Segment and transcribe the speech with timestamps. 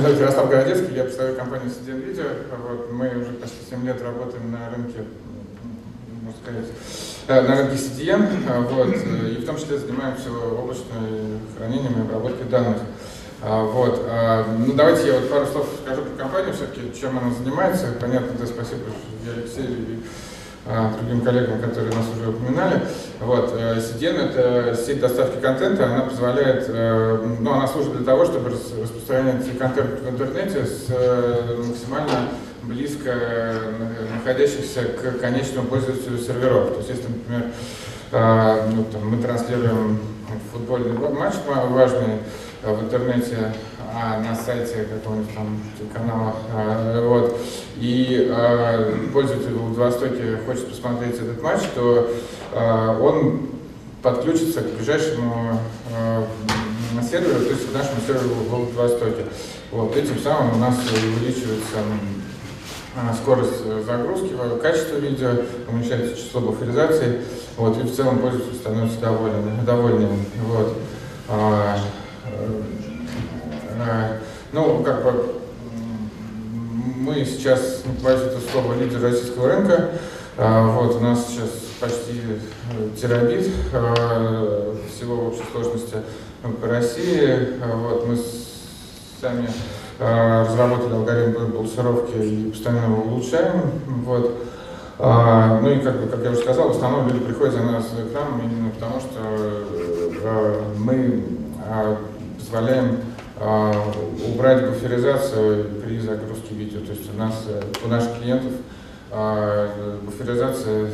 [0.00, 2.26] зовут Ярослав Городецкий, я представляю компанию CDN Video.
[2.68, 5.04] Вот, мы уже почти 7 лет работаем на рынке,
[6.22, 6.66] можно сказать,
[7.26, 8.28] э, на рынке CDN,
[8.70, 12.78] вот, и в том числе занимаемся облачным хранением и обработкой данных.
[13.40, 14.04] Вот.
[14.66, 17.94] Ну, давайте я вот пару слов скажу про компанию, все-таки, чем она занимается.
[18.00, 18.82] Понятно, да, спасибо
[19.32, 20.47] Алексею и а,
[20.98, 22.82] другим коллегам, которые нас уже упоминали.
[23.20, 28.24] Вот, CDN э,– это сеть доставки контента, она позволяет, э, ну, она служит для того,
[28.24, 32.28] чтобы распространять контент в интернете с э, максимально
[32.62, 33.14] близко
[34.14, 36.70] находящихся к конечному пользователю серверов.
[36.70, 37.52] То есть, если, например,
[38.10, 39.98] ну, там, мы транслируем
[40.52, 42.18] футбольный матч важный
[42.62, 43.54] в интернете,
[43.94, 45.60] а на сайте какого-нибудь там
[45.92, 47.40] канала, а, вот,
[47.76, 52.10] и а, пользователь в Владивостоке хочет посмотреть этот матч, то
[52.52, 53.48] а, он
[54.02, 55.58] подключится к ближайшему
[55.94, 56.26] а,
[57.10, 59.24] серверу, то есть к нашему серверу в Владивостоке.
[59.70, 61.78] Вот, этим самым у нас увеличивается
[62.96, 65.30] а, скорость загрузки, качество видео,
[65.68, 67.22] уменьшается число буферизации,
[67.56, 70.24] вот, и в целом пользователь становится доволен, довольным.
[70.46, 70.76] Вот.
[73.78, 74.18] А, Э,
[74.52, 75.34] ну, как бы
[76.96, 79.90] мы сейчас, боюсь это слово, лидер российского рынка.
[80.36, 81.48] Э, вот, у нас сейчас
[81.80, 83.46] почти э, терабит
[84.92, 85.96] всего в общей сложности
[86.60, 87.60] по России.
[87.82, 88.18] Вот, мы
[89.20, 89.48] сами
[89.98, 93.62] разработали алгоритм балансировки и постоянно его улучшаем.
[94.04, 94.44] Вот.
[94.98, 98.40] Ну и как, как я уже сказал, в основном люди приходят за нас к нам
[98.40, 101.24] именно потому, что мы
[102.38, 106.80] позволяем а, убрать буферизацию при загрузке видео.
[106.80, 108.52] То есть у нас, э, у наших клиентов
[109.10, 110.90] а, буферизация,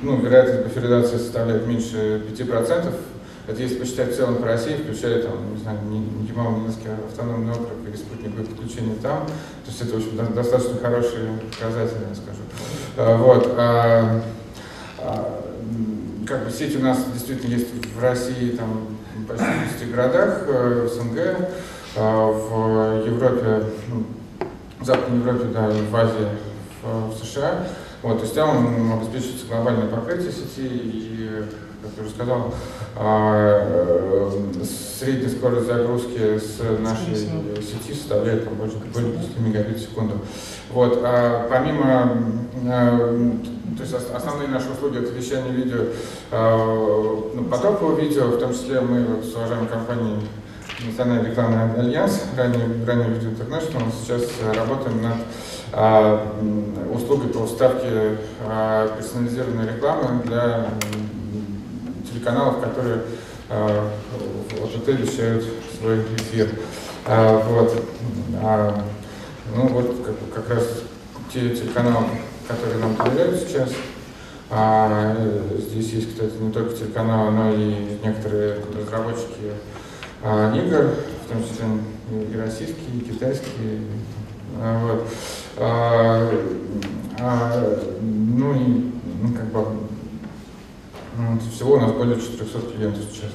[0.00, 2.94] ну, вероятность буферизации составляет меньше 5%.
[3.46, 5.78] Это если посчитать в целом по России, включая там, не знаю,
[6.28, 9.26] Ямал-Ненецкий автономный округ или спутниковое подключение там.
[9.26, 12.42] То есть это, в общем, достаточно хорошие показатели, я скажу.
[12.96, 13.54] А, вот.
[13.56, 14.22] А,
[14.98, 15.42] а,
[16.26, 18.96] как бы сеть у нас действительно есть в России там
[19.26, 21.48] почти в 10 городах, э, в СНГ.
[21.94, 24.04] А, в Европе, ну,
[24.80, 26.28] в Западной Европе, да, в Азии,
[26.82, 27.66] в, в США.
[28.02, 31.44] Вот, то есть там обеспечивается глобальное покрытие сети и,
[31.82, 32.54] как я уже сказал,
[32.96, 34.64] а, э,
[34.98, 40.14] средняя скорость загрузки с нашей сети составляет больше, более 10 мегабит в секунду.
[40.70, 42.16] Вот, а помимо,
[42.64, 43.32] э,
[43.76, 45.84] то есть основные наши услуги это вещание видео,
[47.34, 50.20] ну, потокового видео, в том числе мы вот с уважаемой компанией
[50.84, 54.22] Национальный рекламный альянс, ранее, ранее Video International, сейчас
[54.54, 55.16] работаем над
[55.72, 56.34] а,
[56.92, 60.70] услугой по уставке а, персонализированной рекламы для
[62.10, 63.02] телеканалов, которые
[63.48, 63.90] а,
[64.64, 65.44] ОТТ вещают
[65.78, 66.48] свой эфир.
[67.06, 67.84] А, вот.
[68.42, 68.84] А,
[69.54, 70.64] ну вот как, как раз
[71.32, 72.06] те телеканалы,
[72.48, 73.70] которые нам доверяют сейчас.
[74.50, 75.16] А,
[75.58, 79.52] здесь есть, кстати, не только телеканалы, но и некоторые разработчики
[80.24, 80.94] а, игр,
[81.24, 81.66] в том числе
[82.32, 83.80] и российские, и китайские.
[84.60, 85.08] А, вот.
[85.58, 86.30] А,
[87.20, 89.66] а, ну и ну, как бы
[91.54, 93.30] всего у нас более 400 клиентов сейчас.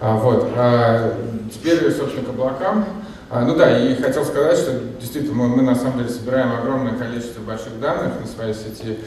[0.00, 0.48] А, вот.
[0.56, 1.16] А,
[1.52, 2.84] теперь, собственно, к облакам.
[3.30, 6.96] А, ну да, и хотел сказать, что действительно мы, мы на самом деле собираем огромное
[6.96, 8.98] количество больших данных на своей сети,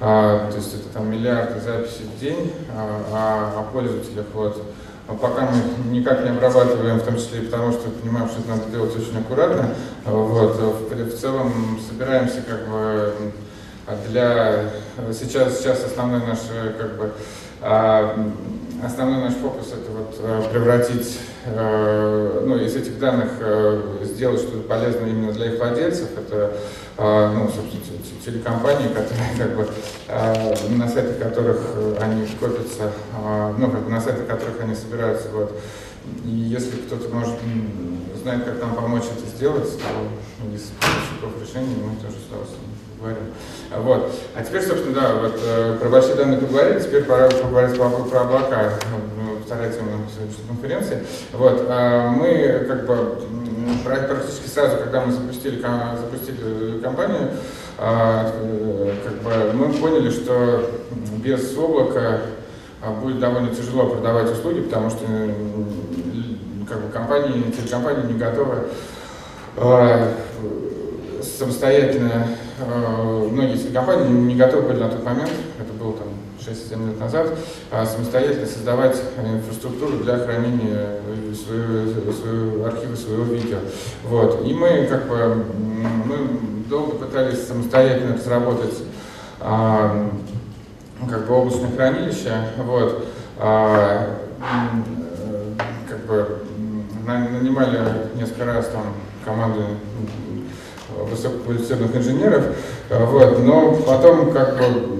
[0.00, 4.26] а, то есть это там миллиарды записей в день а, а, о пользователях.
[4.34, 4.62] Вот.
[5.08, 8.48] А пока мы никак не обрабатываем, в том числе и потому, что понимаем, что это
[8.48, 9.74] надо делать очень аккуратно.
[10.04, 10.56] Вот.
[10.56, 13.14] В целом собираемся как бы
[14.08, 14.70] для...
[15.12, 16.38] Сейчас, сейчас основной наш
[16.76, 17.12] как бы
[17.60, 18.30] а,
[18.84, 23.30] основной наш фокус это вот превратить, ну, из этих данных
[24.02, 26.08] сделать что-то полезное именно для их владельцев.
[26.16, 26.56] Это
[26.98, 27.82] ну, собственно,
[28.24, 29.68] телекомпании, которые, как бы,
[30.76, 31.60] на сайтах которых
[32.00, 32.92] они копятся,
[33.58, 35.28] ну, как бы на сайтах которых они собираются.
[35.30, 35.60] Вот.
[36.24, 37.34] И если кто-то может,
[38.22, 43.22] знает, как нам помочь это сделать, то из поставщиков решений мы тоже с удовольствием говорим.
[43.78, 44.12] Вот.
[44.34, 48.20] А теперь, собственно, да, вот э, про большие данные поговорили, теперь пора поговорить про, про
[48.22, 51.06] облака, ну, вторая тема сегодняшней конференции.
[51.32, 51.68] Вот.
[51.68, 53.18] Мы как бы
[53.84, 57.30] практически сразу, когда мы запустили, запустили компанию,
[57.78, 58.32] а,
[59.04, 60.70] как бы мы поняли, что
[61.22, 62.20] без облака
[62.82, 65.04] а, будет довольно тяжело продавать услуги, потому что
[66.68, 68.68] как бы компании, телекомпании не готовы
[69.56, 70.12] а,
[71.38, 72.28] самостоятельно,
[72.58, 77.36] э, многие компании не готовы были на тот момент, это было там 6-7 лет назад,
[77.70, 81.00] а самостоятельно создавать инфраструктуру для хранения
[81.34, 83.58] своего, своего архива своего видео.
[84.04, 84.46] Вот.
[84.46, 85.44] И мы как бы
[86.04, 86.16] мы
[86.68, 88.74] долго пытались самостоятельно разработать
[89.40, 90.10] а,
[91.08, 92.32] как бы облачное хранилище.
[92.58, 93.06] Вот.
[93.38, 94.18] А,
[95.88, 96.38] как бы
[97.06, 97.80] нанимали
[98.14, 98.94] несколько раз там
[99.24, 99.62] команды
[101.10, 102.44] высококвалифицированных инженеров,
[102.90, 104.96] вот, но потом как бы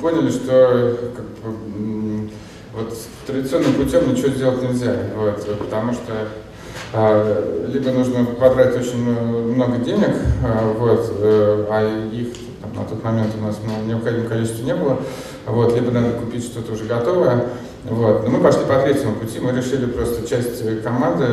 [0.00, 2.28] поняли, что как бы,
[2.74, 6.12] вот традиционным путем ничего сделать нельзя, вот, потому что
[6.92, 12.28] а, либо нужно потратить очень много денег, а, вот, э, а их
[12.60, 14.98] там, на тот момент у нас ну, необходимого количества не было,
[15.46, 17.44] вот, либо надо купить что-то уже готовое.
[17.84, 18.24] Вот.
[18.24, 21.26] Но мы пошли по третьему пути, мы решили просто часть команды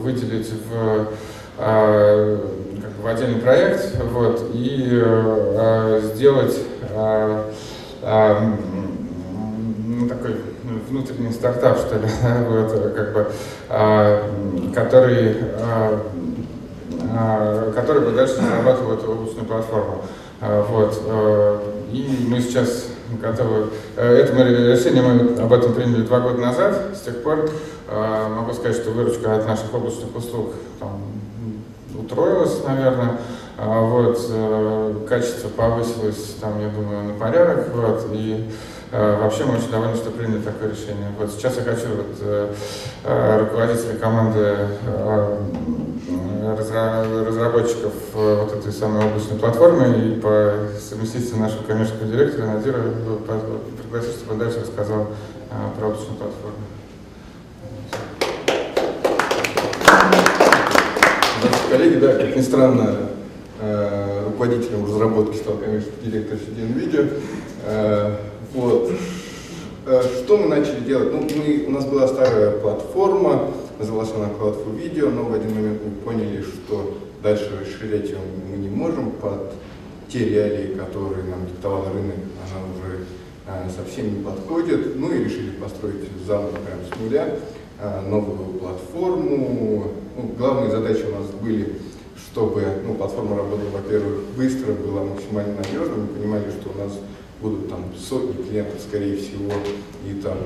[0.00, 1.08] выделить в,
[1.58, 2.38] э,
[2.80, 6.56] как бы в отдельный проект вот, и э, сделать
[6.94, 7.42] э,
[8.02, 8.36] э,
[9.86, 10.36] ну, такой
[10.88, 12.08] внутренний стартап, что ли,
[12.48, 13.26] вот, как бы,
[13.68, 14.22] э,
[14.74, 15.98] который, э,
[17.12, 20.04] э, который бы дальше разрабатывал эту облачную платформу.
[20.40, 21.60] Э, вот, э,
[21.90, 22.86] и мы сейчас
[23.16, 23.70] готовы.
[23.96, 26.96] Э, это мы, решение мы об этом приняли два года назад.
[26.96, 27.50] С тех пор
[27.88, 31.00] э, могу сказать, что выручка от наших облачных услуг там,
[31.98, 33.18] утроилась, наверное.
[33.58, 37.68] А вот, э, качество повысилось, там, я думаю, на порядок.
[37.74, 38.48] Вот, и
[38.90, 41.12] вообще мы очень довольны, что приняли такое решение.
[41.18, 42.56] Вот сейчас я хочу вот,
[43.04, 44.56] руководителя команды
[46.58, 52.78] разработчиков э, вот этой самой облачной платформы и по совместительству нашего коммерческого директора Надира
[53.82, 55.08] пригласить, чтобы он дальше рассказал
[55.50, 56.56] э, про облачную платформу.
[61.70, 63.17] Коллеги, да, как ни странно, э,
[63.60, 68.16] руководителем разработки стал коммерческий директор CDN Video.
[68.54, 68.92] Вот.
[70.24, 71.12] Что мы начали делать?
[71.12, 75.54] Ну, мы, у нас была старая платформа, называлась она Cloud for Video, но в один
[75.54, 78.18] момент мы поняли, что дальше расширять ее
[78.50, 79.54] мы не можем под
[80.08, 83.04] те реалии, которые нам диктовал рынок, она уже
[83.74, 84.96] совсем не подходит.
[84.96, 87.38] Ну и решили построить заново прямо с нуля
[88.08, 89.92] новую платформу.
[90.16, 91.76] Ну, главные задачи у нас были,
[92.26, 95.98] чтобы ну, платформа работала, во-первых, быстро, была максимально надежной.
[95.98, 96.92] Мы понимали, что у нас
[97.40, 99.52] будут там сотни клиентов, скорее всего,
[100.06, 100.38] и там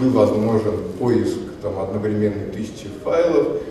[0.00, 3.62] был возможен поиск там, одновременно тысячи файлов,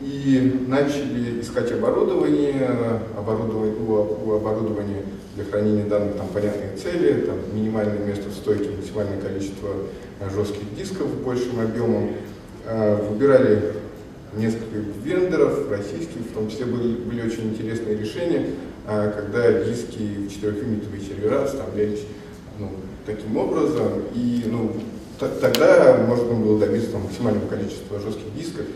[0.00, 2.70] и начали искать оборудование,
[3.16, 5.02] оборудование у, оборудования
[5.34, 9.70] для хранения данных там понятные цели, там минимальное место в стойке, максимальное количество
[10.32, 12.10] жестких дисков большим объемом.
[12.64, 13.72] Э, выбирали
[14.34, 18.46] несколько вендоров российских, в том числе были, были очень интересные решения,
[18.86, 22.02] э, когда диски в 4-юнитовые сервера вставлялись
[22.58, 22.70] ну,
[23.06, 24.72] таким образом, и ну,
[25.18, 28.66] тогда можно было добиться там, максимального количества жестких дисков.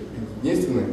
[0.42, 0.86] Единственное,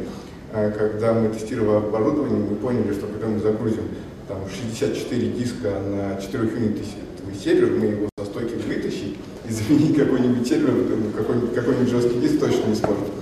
[0.52, 3.84] э, когда мы тестировали оборудование, мы поняли, что когда мы загрузим
[4.28, 9.16] там, 64 диска на 4 юнитовый сервер, мы его со стойки вытащить
[9.48, 10.72] и заменить какой-нибудь сервер,
[11.16, 13.19] какой-нибудь какой жесткий диск точно не сможет.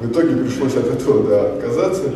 [0.00, 2.12] В итоге пришлось от этого да, отказаться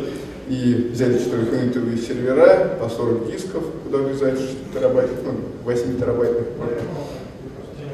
[0.49, 5.32] и взяли 4 юнитовые сервера по 40 дисков, куда влезает 6 терабайтов, ну,
[5.65, 6.47] 8 терабайтных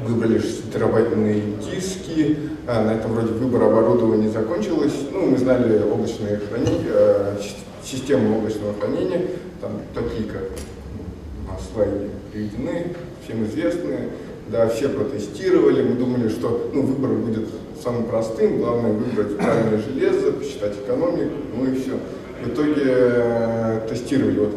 [0.07, 4.95] выбрали 6-терабайтные диски, а, на этом вроде выбор оборудования закончилось.
[5.13, 7.37] Ну, мы знали облачные хранения, э,
[7.85, 9.23] систему облачного хранения,
[9.61, 10.43] там такие, как
[10.95, 12.95] ну, на слайде приведены,
[13.25, 14.11] всем известные.
[14.49, 17.49] Да, все протестировали, мы думали, что ну, выбор будет
[17.83, 21.93] самым простым, главное выбрать правильное железо, посчитать экономику, ну и все.
[22.45, 24.55] В итоге э, тестировали вот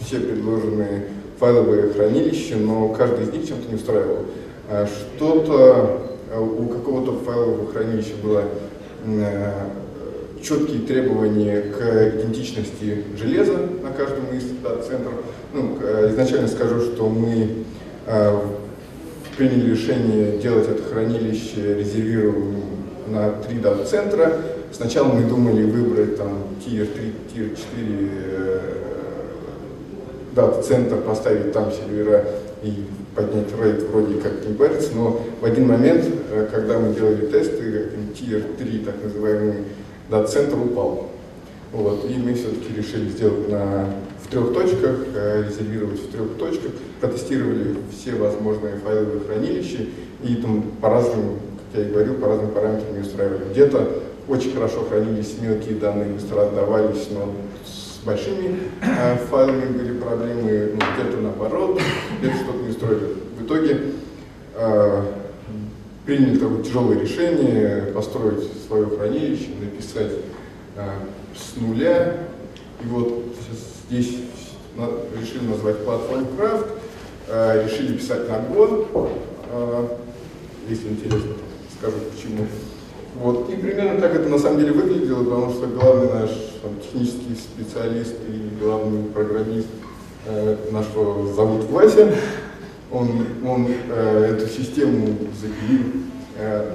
[0.00, 4.18] все предложенные файловые хранилища, но каждый из них чем-то не устраивал.
[4.70, 6.00] А что-то
[6.32, 8.44] э, у какого-то файлового хранилища было
[9.04, 9.52] э,
[10.42, 14.44] четкие требования к идентичности железа на каждом из
[14.86, 15.14] центров.
[15.52, 15.76] Ну,
[16.08, 17.64] изначально скажу, что мы
[19.36, 22.62] приняли решение делать это хранилище резервированным
[23.08, 24.32] на три дата-центра.
[24.72, 28.60] Сначала мы думали выбрать там Tier 3, Tier 4
[30.34, 32.24] дата-центр, поставить там сервера
[32.62, 37.26] и поднять рейд вроде как не парится, но в один момент, э, когда мы делали
[37.26, 39.64] тесты, Tier 3, так называемый,
[40.10, 41.08] дата-центр упал.
[41.72, 43.86] Вот, и мы все-таки решили сделать на,
[44.26, 49.86] в трех точках, э, резервировать в трех точках, протестировали все возможные файловые хранилища
[50.22, 51.38] и там по разным,
[51.72, 53.44] как я и говорил, по разным параметрам не устраивали.
[53.52, 57.32] Где-то очень хорошо хранились мелкие данные, быстро отдавались, но
[57.64, 61.80] с большими э, файлами были проблемы, ну, где-то наоборот,
[62.20, 63.14] где-то что-то не устроили.
[63.38, 63.80] В итоге
[64.54, 65.02] э,
[66.04, 70.12] приняли такое тяжелое решение построить свое хранилище, написать
[71.34, 72.16] с нуля.
[72.86, 73.24] И вот
[73.88, 74.18] здесь
[75.20, 76.68] решили назвать платформу Craft,
[77.26, 79.10] э, решили писать на Go,
[79.50, 79.88] э,
[80.68, 81.32] если интересно,
[81.76, 82.46] скажу почему.
[83.20, 83.50] Вот.
[83.50, 86.30] И примерно так это на самом деле выглядело, потому что главный наш
[86.62, 89.66] там, технический специалист и главный программист
[90.26, 92.14] э, нашего зовут Вася,
[92.92, 95.08] он, он э, эту систему
[95.40, 95.86] запилил
[96.38, 96.70] э,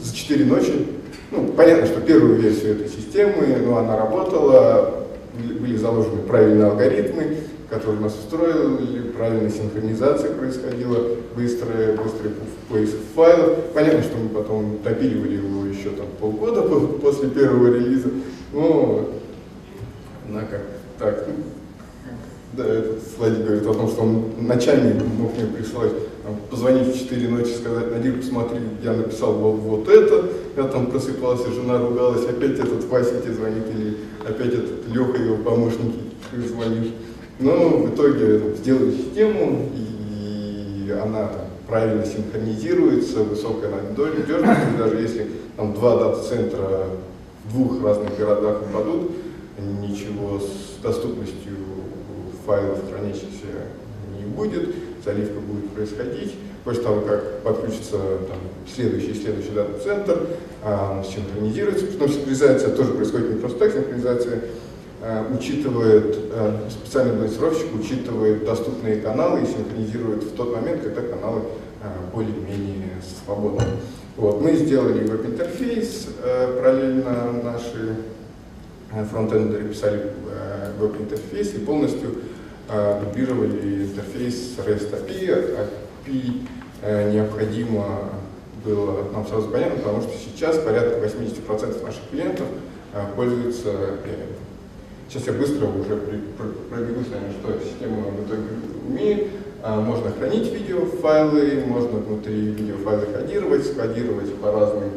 [0.00, 0.86] за 4 ночи.
[1.32, 5.03] Ну, понятно, что первую версию этой системы, ну, она работала,
[5.34, 7.36] были заложены правильные алгоритмы,
[7.68, 12.32] которые нас устроили, правильная синхронизация происходила, быстрый, быстрый
[12.68, 13.58] поиск файлов.
[13.74, 16.62] Понятно, что мы потом допиливали его еще там полгода
[17.02, 18.08] после первого релиза,
[18.52, 19.08] но
[20.26, 20.60] однако
[20.98, 21.34] так, ну,
[22.56, 25.92] да, этот слайд говорит о том, что он ночами мог мне присылать,
[26.50, 30.24] позвонить в 4 ночи, сказать, Надир, посмотри, я написал вот, вот это,
[30.56, 33.96] я там просыпался, жена ругалась, опять этот Вася тебе звонит, или
[34.26, 35.94] опять этот Леха, его помощник,
[36.30, 36.92] ты звонишь.
[37.40, 41.30] Но в итоге сделали систему, и она
[41.66, 46.86] правильно синхронизируется, высокая надежность, даже если там два дата-центра
[47.44, 49.10] в двух разных городах упадут,
[49.80, 51.52] ничего с доступностью
[52.44, 53.46] файлов хранящихся
[54.18, 54.74] не будет,
[55.04, 56.34] заливка будет происходить.
[56.64, 58.38] После того, как подключится там,
[58.72, 60.28] следующий и следующий дата-центр,
[60.62, 64.40] а, синхронизируется, потом синхронизация тоже происходит не просто так, синхронизация
[65.02, 71.42] а, учитывает, а, специальный блокировщик учитывает доступные каналы и синхронизирует в тот момент, когда каналы
[72.14, 72.92] более-менее
[73.26, 73.62] свободны.
[74.16, 74.40] Вот.
[74.40, 76.08] Мы сделали веб-интерфейс,
[76.56, 77.96] параллельно наши
[79.10, 80.12] фронтендеры писали
[80.78, 82.33] веб-интерфейс и полностью а,
[82.68, 85.68] дублировали интерфейс REST API.
[86.06, 86.46] API
[86.82, 88.10] э, необходимо
[88.64, 92.46] было нам сразу понятно, потому что сейчас порядка 80% наших клиентов
[92.92, 93.70] э, пользуются.
[95.08, 95.96] Сейчас я быстро уже
[96.70, 98.48] пробегу с вами, что система в итоге
[98.88, 99.28] умеет.
[99.62, 104.90] А, можно хранить видеофайлы, можно внутри видеофайлы кодировать, скодировать по разным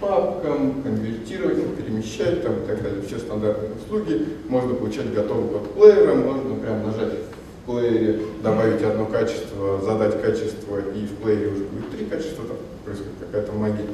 [0.00, 3.02] папкам, конвертировать, перемещать там, и так далее.
[3.06, 4.26] Все стандартные услуги.
[4.48, 10.78] Можно получать готовый код плеера, можно прям нажать в плеере, добавить одно качество, задать качество,
[10.78, 13.86] и в плеере уже будет три качества, там происходит какая-то магия.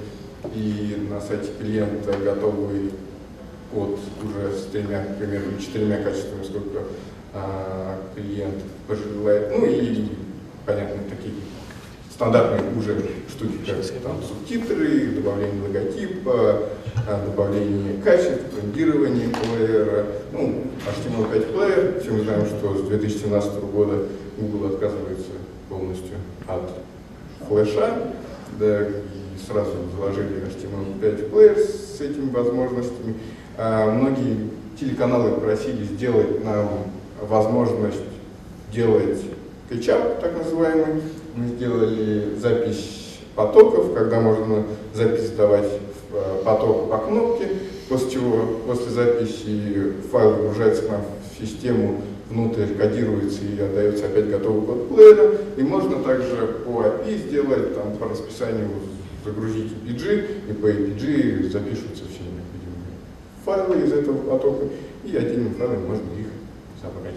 [0.54, 2.90] И на сайте клиента готовый
[3.72, 6.84] код уже с тремя, примерно четырьмя качествами, сколько
[7.32, 8.56] а, клиент
[8.86, 9.50] пожелает.
[9.56, 10.08] Ну и,
[10.66, 11.34] понятно, такие
[12.12, 12.96] стандартные уже
[13.28, 16.68] штуки, как там, субтитры, добавление логотипа,
[17.08, 22.00] а, добавление качеств, брендирование плеера, ну, HTML5 плеер.
[22.00, 24.06] Все мы знаем, что с 2017 года
[24.38, 25.30] Google отказывается
[25.68, 26.16] полностью
[26.46, 26.70] от
[27.48, 28.12] флеша,
[28.58, 33.14] да, и сразу заложили HTML5 плеер с этими возможностями.
[33.56, 36.68] А многие телеканалы просили сделать нам
[37.20, 38.00] возможность
[38.72, 39.18] делать
[39.68, 41.02] кетчап, так называемый,
[41.34, 45.68] мы сделали запись потоков, когда можно запись давать
[46.10, 47.48] в э, поток по кнопке,
[47.88, 50.52] после чего после записи файл
[50.88, 55.32] нам в систему, внутрь кодируется и отдается опять готовый код плеера.
[55.56, 58.68] И можно также по API сделать, там, по расписанию
[59.24, 62.96] загрузить EPG, и по EPG запишутся все необходимые
[63.44, 64.66] файлы из этого потока,
[65.04, 66.26] и отдельным файлом можно их
[66.82, 67.16] забрать.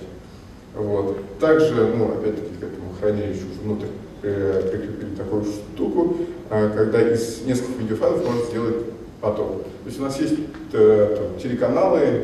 [0.76, 1.18] Вот.
[1.40, 3.88] Также, ну, опять-таки, к этому хранилищу внутрь
[4.28, 6.18] Э, прикрепили такую штуку,
[6.50, 8.76] а, когда из нескольких видеофайлов можно сделать
[9.22, 9.62] поток.
[9.62, 10.34] То есть у нас есть
[10.74, 12.24] э, там, телеканалы,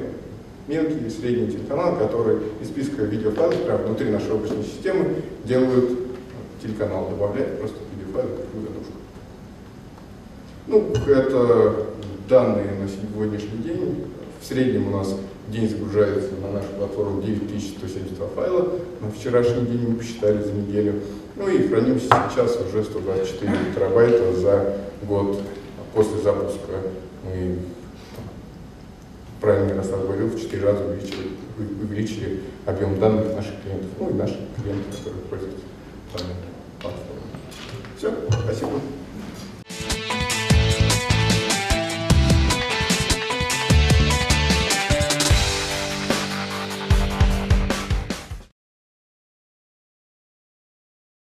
[0.68, 5.92] мелкие и средние телеканалы, которые из списка видеофайлов прямо внутри нашей облачной системы делают
[6.60, 8.94] телеканал, добавляют просто видеофайл в такую задушку.
[10.66, 11.86] Ну, это
[12.28, 14.06] данные на сегодняшний день.
[14.42, 15.16] В среднем у нас
[15.48, 18.68] день загружается на нашу платформу 9172 файла.
[19.02, 21.02] На вчерашний день мы посчитали за неделю.
[21.36, 25.40] Ну и хранимся сейчас уже 124 терабайта за год
[25.94, 26.74] после запуска.
[27.24, 27.60] Мы,
[29.40, 34.38] правильно Ярослав говорил, в 4 раза увеличили, увеличили объем данных наших клиентов, ну и наших
[34.56, 35.66] клиентов, которые пользуются
[36.14, 36.36] данной
[36.80, 37.22] платформой.
[37.98, 38.80] Все, спасибо.